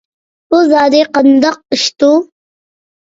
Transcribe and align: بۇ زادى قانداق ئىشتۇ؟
بۇ 0.53 0.61
زادى 0.71 1.03
قانداق 1.17 1.61
ئىشتۇ؟ 1.77 2.11